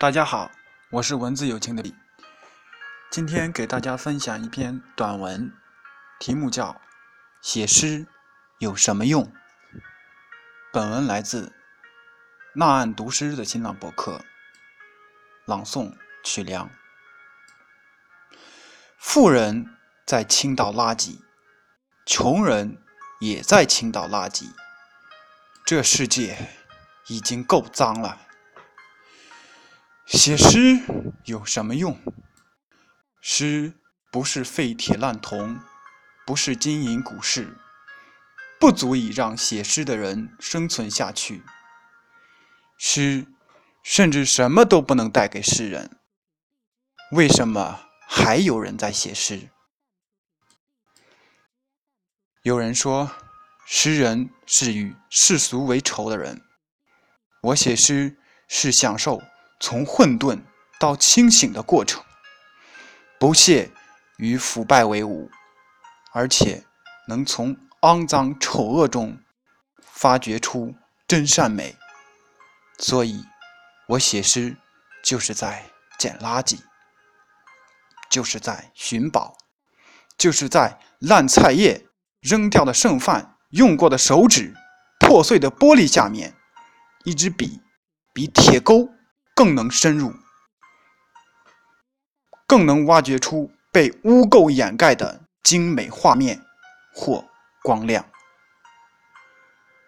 [0.00, 0.50] 大家好，
[0.92, 1.94] 我是文字有情的李，
[3.10, 5.52] 今天给大家分享一篇短文，
[6.18, 6.72] 题目叫
[7.42, 8.06] 《写诗
[8.60, 9.24] 有什么用》。
[10.72, 11.52] 本文来自
[12.54, 14.24] 纳岸读诗的新浪博客，
[15.44, 15.92] 朗诵
[16.24, 16.70] 曲梁。
[18.96, 19.76] 富人
[20.06, 21.18] 在倾倒垃圾，
[22.06, 22.82] 穷人
[23.20, 24.46] 也在倾倒垃圾，
[25.66, 26.48] 这世界
[27.08, 28.18] 已经够脏了。
[30.12, 30.82] 写诗
[31.24, 31.96] 有什么用？
[33.20, 33.74] 诗
[34.10, 35.60] 不是废铁烂铜，
[36.26, 37.56] 不是金银古市，
[38.58, 41.44] 不足以让写诗的人生存下去。
[42.76, 43.24] 诗
[43.84, 45.96] 甚至什么都不能带给世人，
[47.12, 49.48] 为什么还有人在写诗？
[52.42, 53.12] 有人说，
[53.64, 56.42] 诗人是与世俗为仇的人。
[57.42, 58.18] 我写诗
[58.48, 59.22] 是享受。
[59.60, 60.40] 从混沌
[60.78, 62.02] 到清醒的过程，
[63.18, 63.70] 不屑
[64.16, 65.30] 与腐败为伍，
[66.12, 66.64] 而且
[67.06, 69.18] 能从肮脏丑恶中
[69.82, 70.74] 发掘出
[71.06, 71.76] 真善美。
[72.78, 73.22] 所以，
[73.88, 74.56] 我写诗
[75.04, 75.66] 就是在
[75.98, 76.58] 捡垃圾，
[78.08, 79.36] 就是在寻宝，
[80.16, 81.86] 就是在烂菜叶、
[82.20, 84.54] 扔掉的剩饭、用过的手指、
[84.98, 86.34] 破碎的玻璃下面，
[87.04, 87.60] 一支笔
[88.14, 88.88] 比铁钩。
[89.40, 90.12] 更能深入，
[92.46, 96.44] 更能挖掘出被污垢掩盖的精美画面
[96.92, 97.24] 或
[97.62, 98.04] 光亮。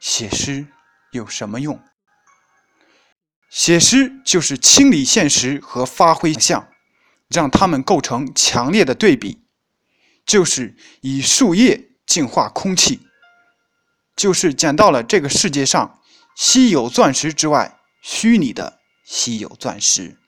[0.00, 0.66] 写诗
[1.12, 1.80] 有什么用？
[3.48, 6.68] 写诗就是清理现实和发挥想象，
[7.28, 9.46] 让它们构成强烈的对比，
[10.26, 13.06] 就是以树叶净化空气，
[14.16, 16.00] 就是捡到了这个世界上
[16.34, 18.75] 稀有钻石之外虚拟的。
[19.06, 20.18] 稀有钻石。